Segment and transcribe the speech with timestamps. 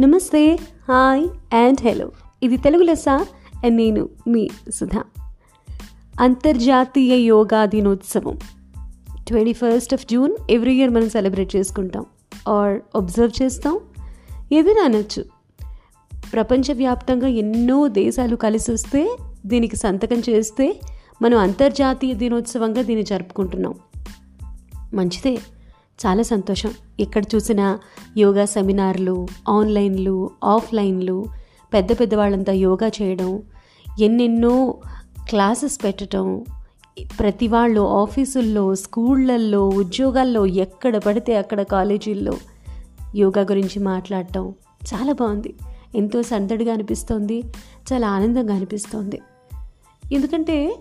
[0.00, 0.58] నమస్తే
[0.88, 2.10] hi and hello.
[2.42, 5.04] ఇది తెలుగు లెస్స అండ్ నేను మీ సుధా.
[6.20, 8.38] అంతర్జాతీయ యోగా దినోత్సవం.
[9.28, 12.06] Twenty first of June every year మనం సెలబ్రేట్ చేసుకుంటాం.
[12.48, 13.80] ఆర్ అబ్జర్వ్ చేస్తాం.
[14.52, 15.24] ఏదైనా అనొచ్చు
[16.32, 20.80] ప్రపంచవ్యాప్తంగా ఎన్నో దేశాలు కలిసి వస్తే దీనికి సంతకం చేస్తే
[21.22, 23.74] మనం అంతర్జాతీయ దినోత్సవంగా దీన్ని జరుపుకుంటున్నాం.
[24.94, 25.38] మంచిదే.
[26.06, 26.72] చాలా సంతోషం.
[27.00, 27.78] ఎక్కడ చూసినా
[28.18, 31.24] యోగా సెమినార్లు ఆన్లైన్లు ఆఫ్లైన్లు
[31.74, 33.42] పెద్ద పెద్ద వాళ్ళంతా యోగా చేయడం
[34.00, 34.74] ఎన్నెన్నో
[35.28, 36.44] క్లాసెస్ పెట్టడం
[37.18, 42.32] ప్రతి వాళ్ళు ఆఫీసుల్లో స్కూళ్ళల్లో ఉద్యోగాల్లో ఎక్కడ పడితే అక్కడ కాలేజీల్లో
[43.16, 44.54] యోగా గురించి మాట్లాడటం
[44.94, 45.54] చాలా బాగుంది.
[45.94, 47.42] ఎంతో సందడిగా అనిపిస్తోంది
[47.92, 49.20] చాలా ఆనందంగా అనిపిస్తోంది.
[50.12, 50.80] ఎందుకంటే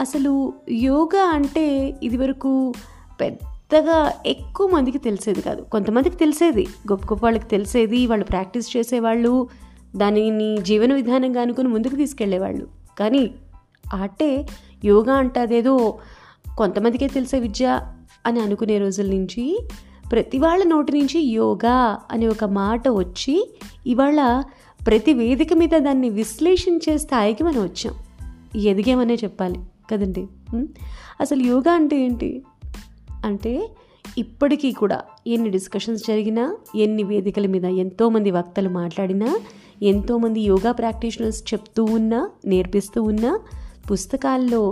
[0.00, 2.74] అసలు యోగా అంటే ఇదివరకు
[3.20, 5.62] పెద్ద పెద్దగా ఎక్కువ మందికి తెలిసేది కాదు.
[5.62, 6.62] కొంతమందికి తెలిసేది.
[6.62, 9.48] గొప్ప గొప్ప వాళ్ళకి తెలిసేది వాళ్ళు ప్రాక్టీస్ చేసేవాళ్ళు
[9.96, 12.66] దానిని జీవన విధానంగా అనుకుని ముందుకు తీసుకెళ్ళేవాళ్ళు.
[12.98, 13.30] కానీ
[13.94, 14.46] ఆటే
[14.84, 15.98] యోగా అంటే అదేదో
[16.58, 17.80] కొంతమందికే తెలిసే విద్య
[18.26, 19.68] అని అనుకునే రోజుల నుంచి
[20.12, 24.42] ప్రతి వాళ్ళ నోటి నుంచి యోగా అనే ఒక మాట వచ్చి ఇవాళ
[24.86, 27.94] ప్రతి వేదిక మీద దాన్ని విశ్లేషించే స్థాయికి మనం వచ్చాం.
[28.60, 30.26] ఎదిగామనే చెప్పాలి కదండి?
[31.20, 32.42] అసలు యోగా అంటే ఏంటి?
[33.28, 33.70] అంటే
[34.18, 39.38] ఇప్పటికీ కూడా ఎన్ని డిస్కషన్స్ జరిగినా ఎన్ని వేదికల మీద ఎంతోమంది వక్తలు మాట్లాడినా
[39.82, 43.40] ఎంతోమంది యోగా ప్రాక్టీషనర్స్ చెప్తూ ఉన్నా నేర్పిస్తూ ఉన్నా
[43.90, 44.62] పుస్తకాల్లో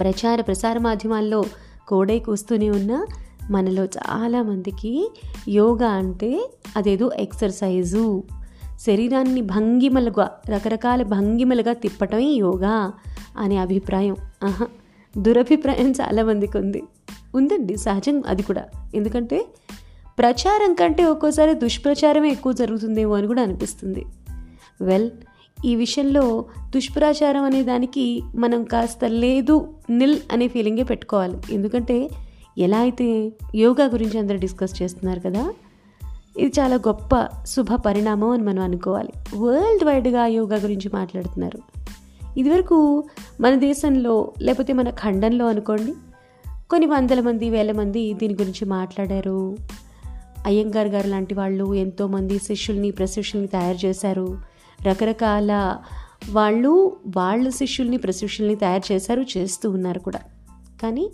[0.00, 1.44] ప్రచార ప్రసార మాధ్యమాల్లో
[1.88, 3.06] కోడై కూస్తూనే ఉన్నా
[3.50, 5.12] మనలో చాలామందికి
[5.48, 8.22] యోగా అంటే అదేదో ఎక్సర్సైజు
[8.86, 12.92] శరీరాన్ని భంగిమలుగా రకరకాల భంగిమలుగా తిప్పటమే యోగా
[13.38, 14.16] అనే అభిప్రాయం.
[14.42, 14.66] ఆహా
[15.18, 16.82] దురభిప్రాయం చాలామందికి ఉంది
[17.34, 18.64] ఉందండి సహజం అది కూడా.
[18.94, 19.46] ఎందుకంటే
[20.18, 24.04] ప్రచారం కంటే ఒక్కోసారి దుష్ప్రచారమే ఎక్కువ జరుగుతుందేమో అని కూడా అనిపిస్తుంది.
[24.80, 25.10] వెల్
[25.64, 31.38] ఈ విషయంలో దుష్ప్రచారం అనే దానికి మనం కాస్త లేదు నిల్ అనే ఫీలింగే పెట్టుకోవాలి.
[31.50, 32.08] ఎందుకంటే
[32.58, 35.52] ఎలా అయితే యోగా గురించి అందరూ డిస్కస్ చేస్తున్నారు కదా
[36.38, 39.36] ఇది చాలా గొప్ప శుభ పరిణామం అని మనం అనుకోవాలి.
[39.36, 41.58] వరల్డ్ వైడ్గా యోగా గురించి మాట్లాడుతున్నారు.
[42.38, 43.04] ఇదివరకు
[43.40, 45.94] మన దేశంలో లేకపోతే మన ఖండంలో అనుకోండి
[46.72, 49.56] కొన్ని వందల మంది వేల మంది దీని గురించి మాట్లాడారు.
[50.46, 54.38] అయ్యంగార్ గారు లాంటి వాళ్ళు ఎంతోమంది శిష్యుల్ని ప్రశిష్యుల్ని తయారు చేశారు.
[54.86, 55.76] రకరకాల
[56.30, 60.20] వాళ్ళు వాళ్ళ శిష్యుల్ని ప్రశిష్యుల్ని తయారు చేశారు చేస్తూ ఉన్నారు కూడా.
[60.82, 61.10] కానీ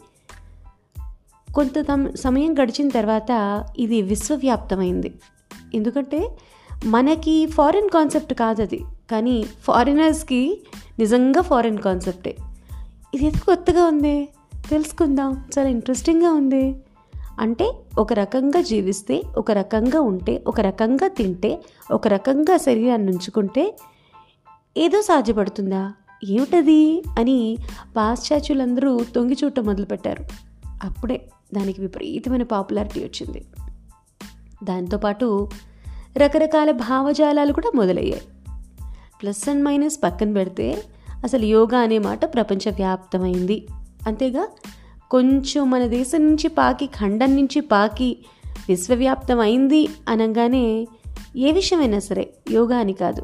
[1.54, 5.14] కొంత సమయం గడిచిన తర్వాత ఇది విశ్వవ్యాప్తమైంది.
[5.74, 6.38] ఎందుకంటే
[6.84, 10.62] మనకి ఫారిన్ కాన్సెప్ట్ కాదు అది కానీ ఫారినర్స్కి
[10.98, 12.36] నిజంగా ఫారిన్ కాన్సెప్టే.
[13.14, 14.28] ఇది ఎందుకు కొత్తగా ఉంది?
[14.70, 15.44] తెలుసుకుందాం.
[15.58, 16.76] చాలా ఇంట్రెస్టింగ్గా ఉంది.
[17.40, 21.62] అంటే ఒక రకంగా జీవిస్తే ఒక రకంగా ఉంటే ఒక రకంగా తింటే
[21.92, 23.76] ఒక రకంగా శరీరాన్ని ఉంచుకుంటే
[24.76, 25.92] ఏదో సాధ్యపడుతుందా?
[26.24, 27.02] ఏమిటది?
[27.18, 27.56] అని
[27.96, 30.24] పాశ్చాత్యులందరూ తొంగి చూడటం మొదలుపెట్టారు.
[30.84, 31.20] అప్పుడే
[31.54, 33.44] దానికి విపరీతమైన పాపులారిటీ వచ్చింది.
[34.64, 35.50] దాంతోపాటు
[36.16, 38.22] రకరకాల భావజాలాలు కూడా మొదలయ్యాయి.
[39.22, 40.82] ప్లస్ అండ్ మైనస్ పక్కన పెడితే
[41.24, 43.66] అసలు యోగా అనే మాట ప్రపంచవ్యాప్తమైంది.
[44.08, 44.44] అంతేగా
[45.10, 48.08] కొంచెం మన దేశం నుంచి పాకి ఖండం నుంచి పాకి
[48.68, 50.64] విశ్వవ్యాప్తం అయింది అనగానే
[51.36, 53.22] ఏ విషయమైనా సరే యోగా అని కాదు.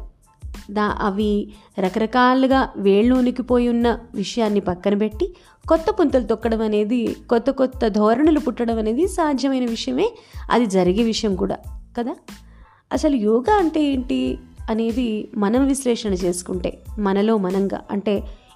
[0.71, 1.31] దా అవి
[1.79, 5.35] రకరకాలుగా వేళ్ళు ఉనికిపోయి ఉన్న విషయాన్ని పక్కన పెట్టి
[5.69, 10.07] కొత్త పుంతలు తొక్కడం అనేది కొత్త కొత్త ధోరణులు పుట్టడం అనేది సాధ్యమైన విషయమే.
[10.51, 11.57] అది జరిగే విషయం కూడా
[11.97, 12.15] కదా?
[12.93, 14.19] అసలు యోగా అంటే ఏంటి
[14.69, 15.07] అనేది
[15.37, 18.13] మనం విశ్లేషణ చేసుకుంటే మనలో మనంగా అంటే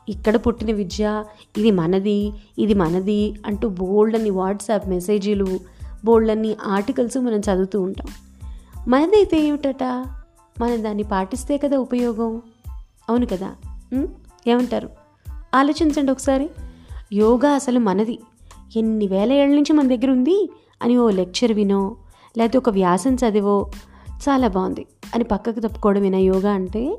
[0.10, 1.24] ఇక్కడ పుట్టిన విద్య
[1.58, 5.60] ఇది మనది ఇది మనది అంటూ బోల్డ్ అని వాట్సాప్ మెసేజీలు
[6.06, 8.08] బోల్డ్ అన్ని ఆర్టికల్స్ మనం చదువుతూ ఉంటాం.
[8.88, 9.84] మనదైతే ఏమిటట?
[10.62, 12.42] మనం దాన్ని పాటిస్తే కదా ఉపయోగం?
[13.10, 13.56] అవును కదా?
[14.48, 14.90] ఏమంటారు?
[15.56, 16.50] ఆలోచించండి ఒకసారి.
[17.14, 18.20] యోగా అసలు మనది.
[18.76, 20.50] ఎన్ని వేల ఏళ్ళ నుంచి మన దగ్గర ఉంది?
[20.82, 21.96] అని ఓ లెక్చర్ వినో
[22.38, 23.72] లేకపోతే ఒక వ్యాసం చదివో
[24.16, 24.86] చాలా బాగుంది.
[25.16, 26.98] అని పక్కకు తప్పుకోవడం వినా యోగా అంటే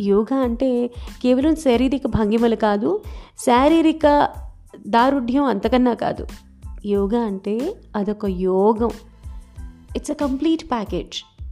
[0.00, 0.90] యోగా అంటే
[1.22, 3.02] కేవలం శారీరక భంగిమలు కాదు
[3.38, 4.28] శారీరక
[4.86, 6.26] దారుఢ్యం అంతకన్నా కాదు.
[6.86, 8.90] యోగా అంటే అదొక యోగం.
[9.96, 11.42] ఇట్స్ అ కంప్లీట్ ప్యాకేజ్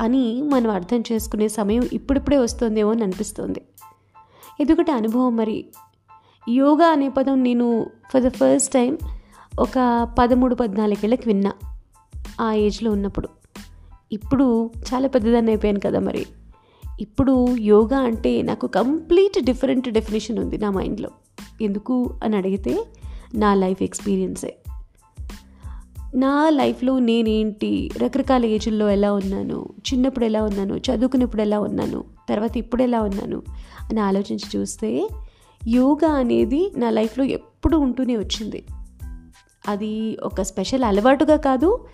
[0.00, 3.62] అని మనం అర్థం చేసుకునే సమయం ఇప్పుడిప్పుడే వస్తుందేమో అని అనిపిస్తుంది.
[4.60, 5.64] ఎందుకంటే అనుభవం మరి.
[6.48, 8.98] యోగా అనే పదం నేను ఫర్ ద ఫస్ట్ టైం
[9.60, 11.52] ఒక పదమూడు పద్నాలుగేళ్ళకి విన్నా
[12.40, 13.28] ఆ ఏజ్లో ఉన్నప్పుడు.
[14.12, 16.26] ఇప్పుడు చాలా పెద్దదాన్ని అయిపోయాను కదా మరి.
[17.00, 21.10] ఇప్పుడు యోగా అంటే నాకు కంప్లీట్ డిఫరెంట్ డెఫినేషన్ ఉంది నా మైండ్లో.
[21.62, 22.84] ఎందుకు అని అడిగితే
[23.34, 24.56] నా లైఫ్ ఎక్స్పీరియన్సే.
[26.14, 32.82] నా లైఫ్లో నేనేంటి రకరకాల ఏజ్ల్లో ఎలా ఉన్నాను చిన్నప్పుడు ఎలా ఉన్నాను చదువుకున్నప్పుడు ఎలా ఉన్నాను తర్వాత ఇప్పుడు
[32.82, 33.42] ఎలా ఉన్నాను
[33.90, 35.08] అని ఆలోచించి చూస్తే
[35.68, 38.64] యోగా అనేది నా లైఫ్లో ఎప్పుడు ఉంటూనే వచ్చింది.
[39.68, 41.84] అది ఒక స్పెషల్ అలవాటుగా కాదు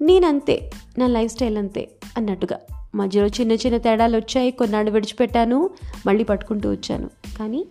[0.00, 2.77] నేనంతే నా లైఫ్ స్టైల్ అంతే అన్నట్టుగా.
[2.94, 5.70] మధ్యలో చిన్న చిన్న తేడాలు వచ్చాయి కొన్నాళ్ళు విడిచిపెట్టాను
[6.06, 7.10] మళ్ళీ పట్టుకుంటూ వచ్చాను.
[7.38, 7.66] కానీ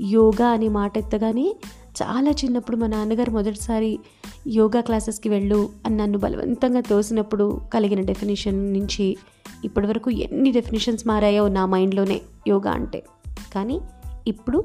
[0.00, 1.56] యోగా అనే మాట ఎత్తగానే
[2.02, 3.98] చాలా చిన్నప్పుడు మా నాన్నగారు మొదటిసారి
[4.46, 9.16] యోగా క్లాసెస్కి వెళ్ళు అని నన్ను బలవంతంగా తోసినప్పుడు కలిగిన డెఫినేషన్ నుంచి
[9.64, 13.02] ఇప్పటివరకు ఎన్ని డెఫినేషన్స్ మారాయో నా మైండ్లోనే యోగా అంటే.
[13.54, 13.80] కానీ
[14.26, 14.64] ఇప్పుడు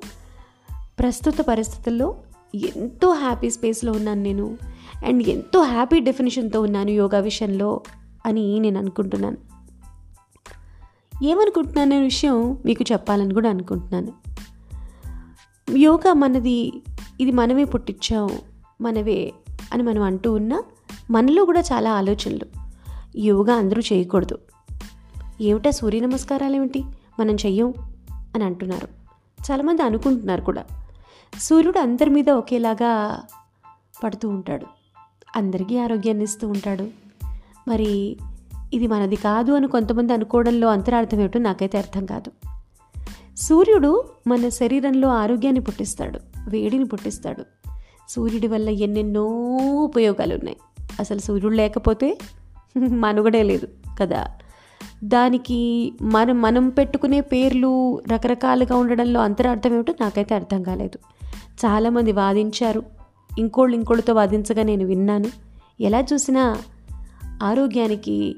[0.99, 2.15] ప్రస్తుత పరిస్థితుల్లో
[2.55, 4.57] ఎంతో హ్యాపీ స్పేస్లో ఉన్నాను నేను
[5.05, 7.81] అండ్ ఎంతో హ్యాపీ డెఫినేషన్తో ఉన్నాను యోగా విషయంలో
[8.25, 9.50] అని నేను అనుకుంటున్నాను.
[11.23, 14.13] ఏమనుకుంటున్నాను అనే విషయం మీకు చెప్పాలని కూడా అనుకుంటున్నాను.
[15.77, 16.83] యోగా మనది
[17.19, 18.29] ఇది మనమే పుట్టించాం
[18.81, 19.33] మనవే
[19.73, 20.63] అని మనం అంటూ ఉన్నా
[21.11, 22.45] మనలో కూడా చాలా ఆలోచనలు.
[23.17, 24.37] యోగా అందరూ చేయకూడదు.
[25.41, 26.83] ఏమిటా సూర్య నమస్కారాలు ఏమిటి?
[27.19, 27.73] మనం చెయ్యం
[28.35, 28.87] అని అంటున్నారు.
[29.51, 30.65] చాలామంది అనుకుంటున్నారు కూడా.
[31.39, 33.21] సూర్యుడు అందరి మీద ఒకేలాగా
[34.03, 34.65] పడుతూ ఉంటాడు.
[35.35, 36.87] అందరికీ ఆరోగ్యాన్ని ఇస్తూ ఉంటాడు.
[37.67, 38.17] మరి
[38.73, 42.31] ఇది మనది కాదు అని కొంతమంది అనుకోవడంలో అంతరార్థం ఏమిటో నాకైతే అర్థం కాదు.
[43.37, 46.19] సూర్యుడు మన శరీరంలో ఆరోగ్యాన్ని పుట్టిస్తాడు
[46.49, 47.69] వేడిని పుట్టిస్తాడు.
[48.09, 49.25] సూర్యుడి వల్ల ఎన్నెన్నో
[49.83, 50.57] ఉపయోగాలు ఉన్నాయి
[50.99, 52.17] అసలు సూర్యుడు లేకపోతే
[52.77, 53.67] మనుగడే లేదు
[53.99, 54.27] కదా.
[55.03, 60.99] దానికి మనం మనం పెట్టుకునే పేర్లు రకరకాలుగా ఉండడంలో అంతరార్థం ఏమిటో నాకైతే అర్థం కాలేదు.
[61.65, 62.83] చాలామంది వాదించారు.
[63.39, 65.25] ఇంకోళ్ళు ఇంకోళ్ళతో వాదించగా నేను విన్నాను.
[65.81, 66.57] ఎలా చూసినా
[67.43, 68.35] ఆరోగ్యానికి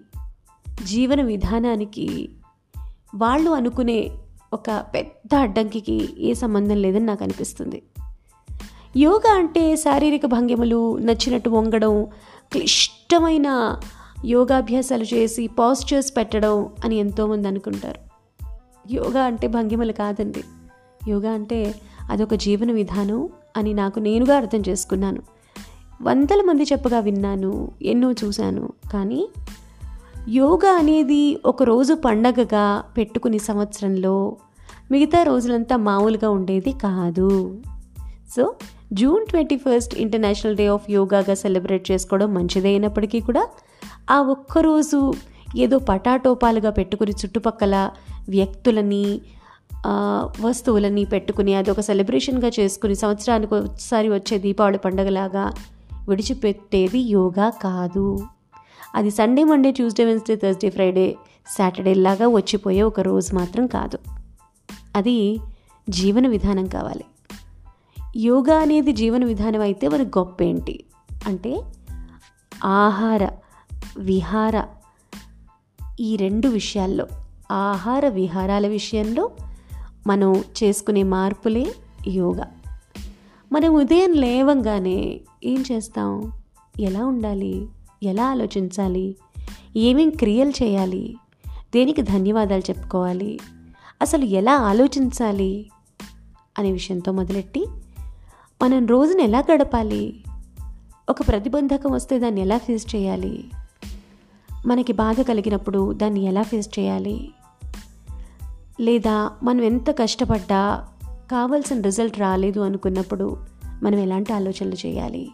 [0.85, 2.29] జీవన విధానానికి
[3.15, 4.11] వాళ్ళు అనుకునే
[4.53, 7.83] ఒక పెద్ద అడ్డంకికి ఏ సంబంధం లేదని నాకు అనిపిస్తుంది.
[8.97, 12.07] యోగా అంటే శారీరక భంగిమలు నచ్చినట్టు వంగడం
[12.51, 13.79] క్లిష్టమైన
[14.25, 17.99] యోగాభ్యాసాలు చేసి పాస్చర్స్ పెట్టడం అని ఎంతోమంది అనుకుంటారు.
[18.93, 20.43] యోగా అంటే భంగిమలు కాదండి.
[21.07, 21.75] యోగా అంటే
[22.09, 25.21] అదొక జీవన విధానం అని నాకు నేనుగా అర్థం చేసుకున్నాను.
[26.01, 29.27] వందల మంది చెప్పగా విన్నాను ఎన్నో చూశాను కానీ
[30.29, 34.37] యోగా అనేది ఒకరోజు పండగగా పెట్టుకుని సంవత్సరంలో
[34.91, 37.61] మిగతా రోజులంతా మామూలుగా ఉండేది కాదు.
[38.35, 38.53] So
[38.93, 43.47] June twenty first international day of యోగాగా celebrate చేసుకోవడం మంచిదే అయినప్పటికీ కూడా
[44.11, 45.13] ఆ ఒక్కరోజు
[45.57, 47.89] ఏదో పటాటోపాలుగా పెట్టుకుని చుట్టుపక్కల
[48.29, 49.21] వ్యక్తులని
[50.41, 55.51] వస్తువులని పెట్టుకుని అదొక సెలబ్రేషన్గా చేసుకుని సంవత్సరానికి ఒకసారి వచ్చే దీపావళి పండగలాగా
[56.09, 58.17] విడిచిపెట్టేది యోగా కాదు.
[58.95, 61.15] అది Sunday Monday Tuesday Wednesday Thursday Friday
[61.47, 63.99] Saturday లాగా వచ్చిపోయే ఒక రోజు మాత్రం కాదు.
[64.95, 65.39] అది
[65.89, 67.03] జీవన విధానం కావాలి.
[68.17, 70.83] యోగా అనేది జీవన విధానం అయితే మరి గొప్ప ఏంటి
[71.27, 71.61] అంటే
[72.65, 73.29] ఆహార
[73.97, 74.63] విహార
[75.99, 77.07] ఈ రెండు విషయాల్లో
[77.51, 79.31] ఆహార విహారాల విషయంలో
[80.07, 81.73] మనం చేసుకునే మార్పులే
[82.07, 82.51] యోగా.
[83.51, 86.31] మనం ఉదయం లేవంగానే ఏం చేస్తాం?
[86.79, 87.67] ఎలా ఉండాలి?
[88.03, 89.15] ఎలా ఆలోచించాలి?
[89.75, 91.17] ఏమేం క్రియలు చేయాలి?
[91.47, 93.39] దేనికి ధన్యవాదాలు చెప్పుకోవాలి?
[94.01, 95.69] అసలు ఎలా ఆలోచించాలి?
[96.59, 97.65] అనే విషయంతో మొదలెట్టి
[98.61, 100.23] మనం రోజును ఎలా గడపాలి?
[101.09, 103.45] ఒక ప్రతిబంధకం వస్తే దాన్ని ఎలా ఫేస్ చేయాలి?
[104.65, 107.31] మనకి బాధ కలిగినప్పుడు దాన్ని ఎలా ఫేస్ చేయాలి?
[108.81, 110.87] లేదా మనం ఎంత కష్టపడ్డా
[111.31, 113.37] కావాల్సిన రిజల్ట్ రాలేదు అనుకున్నప్పుడు
[113.83, 115.29] మనం ఎలాంటి ఆలోచనలు చేయాలి?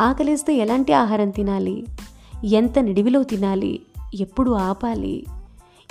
[0.00, 1.86] ఆకలిస్తే ఎలాంటి ఆహారం తినాలి?
[2.44, 3.80] ఎంత నిడివిలో తినాలి?
[4.14, 5.26] ఎప్పుడు ఆపాలి?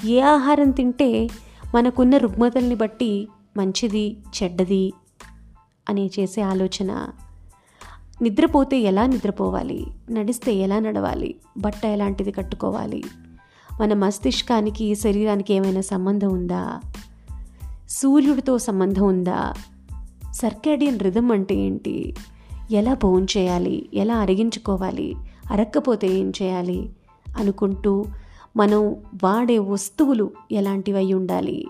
[0.06, 1.28] ఏ ఆహారం తింటే
[1.76, 4.94] మనకున్న రుగ్మతల్ని బట్టి మంచిది చెడ్డది
[5.90, 7.10] అనే చేసే ఆలోచన.
[8.22, 9.86] నిద్రపోతే ఎలా నిద్రపోవాలి?
[10.12, 11.36] నడిస్తే ఎలా నడవాలి?
[11.58, 13.04] బట్ట ఎలాంటిది కట్టుకోవాలి?
[13.82, 16.82] మన మస్తిష్కానికి శరీరానికి ఏమైనా సంబంధం ఉందా?
[17.90, 19.54] సూర్యుడితో సంబంధం ఉందా?
[20.32, 22.16] సర్కాడియన్ రిధం అంటే ఏంటి?
[22.72, 23.90] ఎలా భోజనం చేయాలి?
[23.94, 25.16] ఎలా అరిగించుకోవాలి?
[25.52, 26.90] అరక్కపోతే ఏం చేయాలి?
[27.38, 28.06] అనుకుంటూ
[28.58, 31.68] మనం వాడే వస్తువులు ఎలాంటివి ఉండాలి?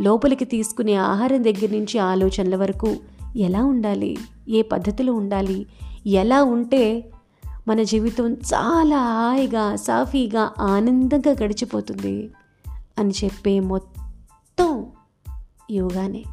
[0.00, 2.96] లోపలికి తీసుకునే ఆహారం దగ్గర నుంచి ఆలోచనల వరకు
[3.36, 4.18] ఎలా ఉండాలి?
[4.48, 5.66] ఏ పద్ధతిలో ఉండాలి?
[6.06, 7.10] ఎలా ఉంటే
[7.68, 12.30] మన జీవితం చాలా హాయిగా సాఫీగా ఆనందంగా గడిచిపోతుంది
[12.98, 14.86] అని చెప్పే మొత్తం
[15.70, 16.24] యోగానే.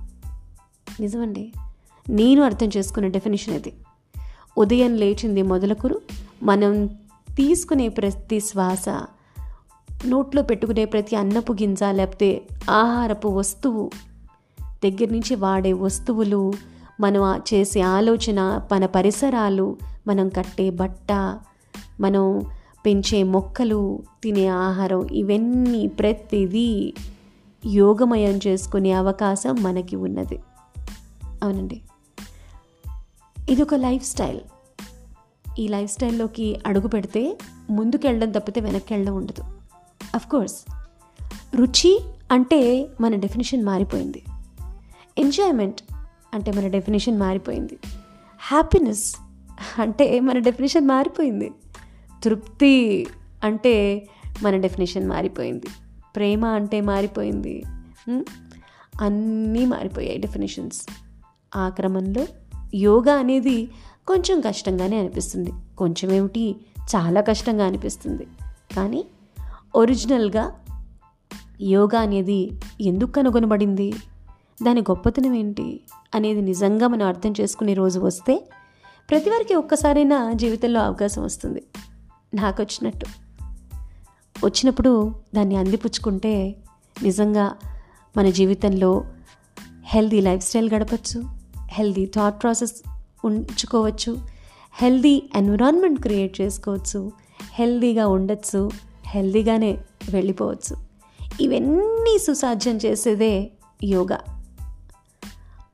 [1.00, 1.54] నిజమండి?
[2.10, 3.74] నేను అర్థం చేసుకున్న డెఫినేషన్ ఇది.
[4.58, 6.02] ఉదయం లేచింది మొదలుకురు.
[6.44, 6.88] మనం
[7.36, 8.86] తీసుకునే ప్రతి శ్వాస
[10.06, 13.92] నోట్లో పెట్టుకునే ప్రతి అన్నపు గింజ లేకపోతే ఆహారపు వస్తువు
[14.60, 16.54] దగ్గర నుంచి వాడే వస్తువులు
[17.00, 21.12] మనం చేసే ఆలోచన మన పరిసరాలు మనం కట్టే బట్ట
[22.00, 22.42] మనం
[22.86, 26.94] పెంచే మొక్కలు తినే ఆహారం ఇవన్నీ ప్రతిదీ
[27.66, 30.40] యోగమయం చేసుకునే అవకాశం మనకి ఉన్నది.
[31.44, 31.82] అవునండి.
[33.50, 34.40] ఇది ఒక లైఫ్ స్టైల్
[35.60, 37.38] ఈ లైఫ్ స్టైల్లోకి అడుగు పెడితే
[37.70, 39.44] ముందుకెళ్ళడం తప్పితే వెనక్కి వెళ్ళడం ఉండదు.
[40.16, 40.66] అఫ్ కోర్స్
[41.56, 42.00] రుచి
[42.32, 44.24] అంటే మన డెఫినేషన్ మారిపోయింది.
[45.18, 45.82] ఎంజాయ్మెంట్
[46.34, 47.80] అంటే మన డెఫినేషన్ మారిపోయింది.
[48.40, 49.16] హ్యాపీనెస్
[49.80, 51.52] అంటే మన డెఫినేషన్ మారిపోయింది.
[52.24, 53.08] తృప్తి
[53.44, 54.08] అంటే
[54.42, 55.68] మన డెఫినేషన్ మారిపోయింది.
[56.16, 57.64] ప్రేమ అంటే మారిపోయింది.
[59.02, 60.88] అన్నీ మారిపోయాయి డెఫినేషన్స్
[61.56, 62.26] ఆ క్రమంలో
[62.76, 63.66] యోగా అనేది
[64.08, 65.52] కొంచెం కష్టంగానే అనిపిస్తుంది.
[65.78, 66.56] కొంచెం ఏమిటి?
[66.80, 68.28] చాలా కష్టంగా అనిపిస్తుంది.
[68.76, 69.06] కానీ
[69.76, 70.52] ఒరిజినల్గా
[71.62, 72.52] యోగా అనేది
[72.82, 73.94] ఎందుకు కనుగొనబడింది?
[74.64, 75.80] దాని గొప్పతనం ఏంటి?
[76.16, 78.48] అనేది నిజంగా మనం అర్థం చేసుకునే రోజు వస్తే
[79.10, 81.64] ప్రతి వారికి ఒక్కసారైనా జీవితంలో అవకాశం వస్తుంది.
[82.36, 83.06] నాకు వచ్చినట్టు.
[84.46, 86.56] వచ్చినప్పుడు దాన్ని అందిపుచ్చుకుంటే
[87.04, 87.56] నిజంగా
[88.18, 89.06] మన జీవితంలో
[89.84, 91.35] హెల్దీ లైఫ్ స్టైల్ గడపచ్చు.
[91.76, 92.90] హెల్దీ థాట్ ప్రాసెస్
[93.26, 94.18] ఉంచుకోవచ్చు
[94.74, 97.12] హెల్దీ ఎన్విరాన్మెంట్ క్రియేట్ చేసుకోవచ్చు
[97.54, 98.70] హెల్దీగా ఉండొచ్చు
[99.06, 99.78] హెల్దీగానే
[100.10, 100.78] వెళ్ళిపోవచ్చు.
[101.42, 103.52] ఇవన్నీ సుసాధ్యం చేసేదే
[103.84, 104.20] యోగా.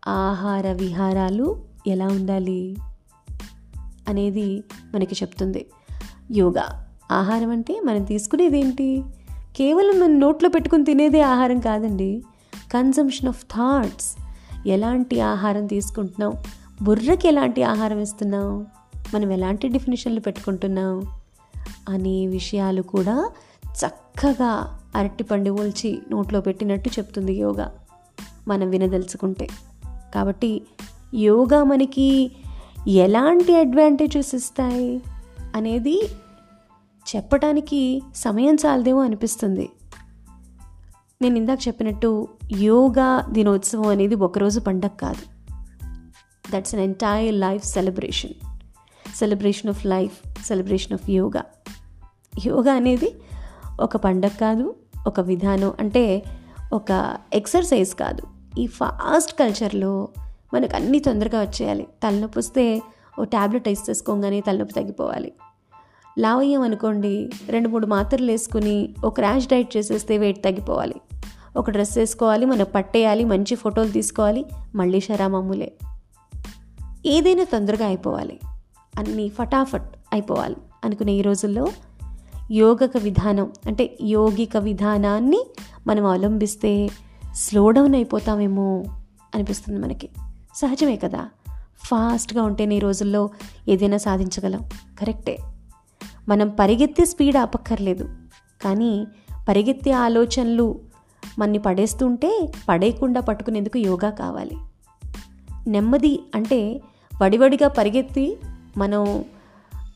[0.08, 2.78] ఆహార విహారాలు ఎలా ఉండాలి
[4.08, 4.64] అనేది
[4.96, 5.66] మనకి చెప్తుంది
[6.32, 6.88] యోగా.
[7.12, 9.04] ఆహారం అంటే మనం తీసుకునేది ఏంటి?
[9.56, 12.24] కేవలం మన నోట్లో పెట్టుకుని తినేదే ఆహారం కాదండి.
[12.74, 14.21] కన్జంప్షన్ ఆఫ్ థాట్స్
[14.68, 16.34] ఎలాంటి ఆహారం తీసుకుంటున్నాం
[16.82, 18.66] బుర్రకి ఎలాంటి ఆహారం ఇస్తున్నాం
[19.14, 21.02] మనం ఎలాంటి డెఫినేషన్లు పెట్టుకుంటున్నాం
[21.90, 23.32] అనే విషయాలు కూడా
[23.66, 27.74] చక్కగా అరటిపండు ఓల్చి నోట్లో పెట్టినట్టు చెప్తుంది యోగా.
[28.48, 29.48] మనం వినదలుచుకుంటే.
[30.16, 30.62] కాబట్టి
[31.16, 32.32] యోగా మనకి
[32.88, 35.02] ఎలాంటి అడ్వాంటేజెస్ ఇస్తాయి?
[35.56, 36.02] అనేది
[37.16, 39.70] చెప్పటానికి సమయం చాలదేమో అనిపిస్తుంది.
[41.22, 42.28] నేను ఇందాక చెప్పినట్టు
[42.60, 45.22] యోగా దినోత్సవం అనేది ఒకరోజు పండగ కాదు.
[46.52, 48.34] That's an entire life celebration
[49.16, 51.44] celebration of life celebration of yoga
[52.46, 53.16] yoga అనేది
[53.82, 54.76] ఒక పండగ కాదు
[55.08, 56.24] ఒక విధానం అంటే
[56.74, 58.24] ఒక ఎక్సర్సైజ్ కాదు.
[58.60, 60.08] ఈ ఫాస్ట్ కల్చర్లో
[60.54, 61.84] మనకు అన్నీ తొందరగా వచ్చేయాలి.
[61.84, 62.82] తలనొప్పి వస్తే
[63.20, 65.34] ఓ ట్యాబ్లెట్ వేసేసుకోగానే తలనొప్పి తగ్గిపోవాలి.
[66.20, 70.96] లావయ్యం అనుకోండి రెండు మూడు మాత్రలు వేసుకుని ఓ క్రాష్ డైట్ చేసేస్తే వెయిట్ తగ్గిపోవాలి.
[71.58, 75.74] ఒక డ్రెస్ వేసుకోవాలి మనం పట్టేయాలి మంచి ఫోటోలు తీసుకోవాలి మళ్ళీ షరామామూలే
[77.06, 78.40] ఏదైనా తొందరగా అయిపోవాలి.
[78.98, 80.56] అన్నీ ఫటాఫట్ అయిపోవాలి
[80.86, 81.68] అనుకునే ఈ రోజుల్లో
[82.52, 85.48] యోగక విధానం అంటే యోగిక విధానాన్ని
[85.88, 86.90] మనం అవలంబిస్తే
[87.36, 88.86] స్లో డౌన్ అయిపోతామేమో
[89.36, 90.10] అనిపిస్తుంది మనకి.
[90.56, 91.30] సహజమే కదా.
[91.84, 93.30] ఫాస్ట్గా ఉంటేనే ఈ రోజుల్లో
[93.68, 94.62] ఏదైనా సాధించగలం.
[95.00, 95.38] కరెక్టే.
[96.28, 98.04] మనం పరిగెత్తే స్పీడ్ ఆపక్కర్లేదు.
[98.64, 99.08] కానీ
[99.50, 100.91] పరిగెత్తే ఆలోచనలు
[101.40, 104.58] మన్ని పడేస్తుంటే పడేయకుండా పట్టుకునేందుకు యోగా కావాలి.
[105.68, 106.82] నెమ్మది అంటే
[107.22, 108.38] వడివడిగా పరిగెత్తి
[108.78, 109.26] మనం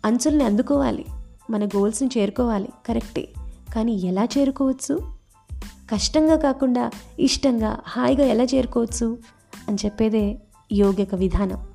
[0.05, 1.05] అంచుల్ని అందుకోవాలి.
[1.49, 2.69] మన గోల్స్ని చేరుకోవాలి.
[2.85, 3.27] కరెక్టే.
[3.73, 4.99] కానీ ఎలా చేరుకోవచ్చు?
[5.93, 9.17] కష్టంగా కాకుండా ఇష్టంగా హాయిగా ఎలా చేరుకోవచ్చు?
[9.67, 10.39] అని చెప్పేదే
[10.71, 11.67] యోగిక విధానం.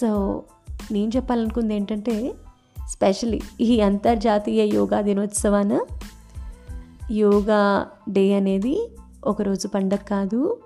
[0.00, 0.42] సో
[0.92, 2.34] నేను చెప్పాలనుకుంది ఏంటంటే
[2.88, 5.80] స్పెషలీ ఈ అంతర్జాతీయ యోగా దినోత్సవాన
[7.10, 8.90] యోగా డే అనేది
[9.24, 10.58] ఒకరోజు పండగ కాదు.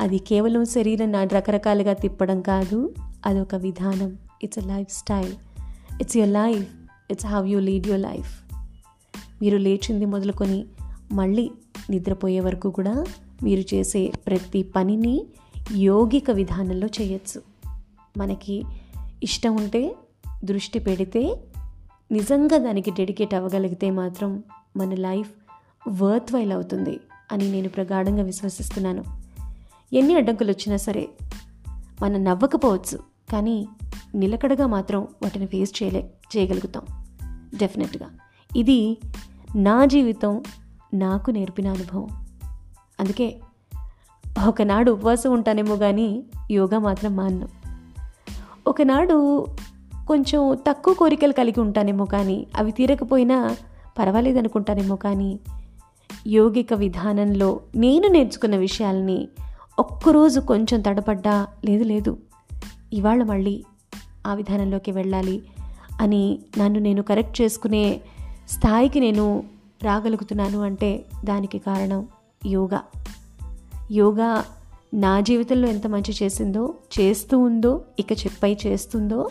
[0.00, 2.94] అది కేవలం శరీరం రకరకాలుగా తిప్పడం కాదు.
[3.26, 4.18] అదొక విధానం.
[4.42, 5.32] It's a lifestyle
[6.00, 6.66] it's your life
[7.10, 8.42] it's how you lead your life
[9.42, 10.64] మీరు లేచింది మొదలుకొని
[11.12, 11.50] మళ్ళీ
[11.90, 13.04] నిద్రపోయే వరకు కూడా
[13.42, 15.26] మీరు చేసే ప్రతి పనిని
[15.76, 17.42] యోగిక విధానంలో చేయొచ్చు.
[18.16, 18.64] మనకి
[19.22, 19.96] ఇష్టం ఉంటే
[20.44, 21.40] దృష్టి పెడితే
[22.12, 24.42] నిజంగా దానికి డెడికేట్ అవ్వగలిగితే మాత్రం
[24.76, 25.30] మన లైఫ్
[25.88, 27.00] వర్త్ వైల్ అవుతుంది
[27.32, 29.04] అని నేను ప్రగాఢంగా విశ్వసిస్తున్నాను.
[29.92, 31.08] ఎన్ని అడ్డంకులు వచ్చినా సరే
[32.02, 32.98] మనం నవ్వకపోవచ్చు
[33.32, 33.68] కానీ
[34.14, 36.82] నిలకడగా మాత్రం వాటిని ఫేస్ చేయలే చేయగలుగుతాం.
[37.56, 38.10] డెఫినెట్గా
[38.56, 38.98] ఇది
[39.56, 40.42] నా జీవితం
[40.94, 42.08] నాకు నేర్పిన అనుభవం.
[43.00, 43.40] అందుకే
[44.46, 47.48] ఒకనాడు ఉపవాసం ఉంటానేమో కానీ యోగా మాత్రం మాన్ను.
[48.66, 49.46] ఒకనాడు
[50.08, 53.56] కొంచెం తక్కువ కోరికలు కలిగి ఉంటానేమో కానీ అవి తీరకపోయినా
[53.98, 55.40] పర్వాలేదు అనుకుంటానేమో కానీ
[56.28, 59.28] యోగిక విధానంలో నేను నేర్చుకున్న విషయాల్ని
[59.78, 62.18] ఒక్కరోజు కొంచెం తడపడ్డా లేదు లేదు.
[62.92, 63.64] ఇవాళ మళ్ళీ
[64.26, 65.42] ఆ విధానంలోకి వెళ్ళాలి
[66.00, 68.00] అని నన్ను నేను కరెక్ట్ చేసుకునే
[68.48, 69.44] స్థాయికి నేను
[69.82, 72.08] రాగలుగుతున్నాను అంటే దానికి కారణం
[72.46, 72.82] యోగా.
[73.90, 74.44] యోగా
[74.94, 79.30] నా జీవితంలో ఎంత మంచి చేసిందో చేస్తూ ఉందో ఇక చెప్పై చేస్తుందో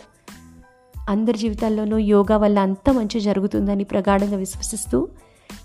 [1.08, 5.08] అందరి జీవితాల్లోనూ యోగా వల్ల అంత మంచి జరుగుతుందని ప్రగాఢంగా విశ్వసిస్తూ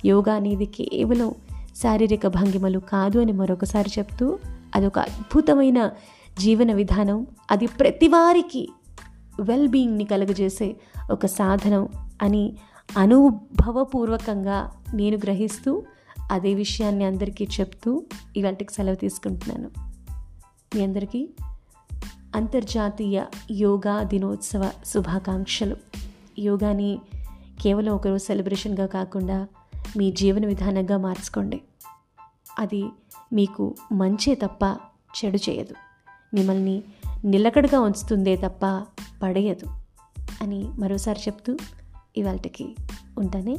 [0.05, 1.31] యోగా అనేది కేవలం
[1.75, 4.39] శారీరక భంగిమలు కాదు అని మరొకసారి చెప్తూ
[4.75, 5.89] అదొక అద్భుతమైన
[6.39, 7.27] జీవన విధానం.
[7.51, 8.69] అది ప్రతి వారికి
[9.39, 10.75] వెల్ బీయింగ్ని కలుగజేసే
[11.11, 11.87] ఒక సాధనం
[12.21, 12.55] అని
[12.97, 15.83] అనుభవపూర్వకంగా నేను గ్రహిస్తూ
[16.31, 18.03] అదే విషయాన్ని అందరికీ చెప్తూ
[18.37, 19.71] ఇవాటికి సెలవు తీసుకుంటున్నాను.
[20.75, 21.29] మీ అందరికీ
[22.35, 25.77] అంతర్జాతీయ యోగా దినోత్సవ శుభాకాంక్షలు.
[26.39, 26.99] యోగాని
[27.61, 29.47] కేవలం ఒకరోజు సెలబ్రేషన్గా కాకుండా
[29.97, 31.61] మీ జీవన విధానంగా మార్చుకోండి.
[32.59, 32.83] అది
[33.33, 34.77] మీకు మంచే తప్ప
[35.17, 35.75] చెడు చేయదు.
[36.33, 36.83] మిమ్మల్ని
[37.25, 38.85] నిలకడగా ఉంచుతుందే తప్ప
[39.23, 39.65] పడేయదు
[40.41, 41.57] అని మరోసారి చెప్తూ
[42.17, 42.75] ఇవాళకి
[43.17, 43.57] ఉంటానే.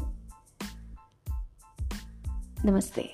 [2.66, 3.10] నమస్తే.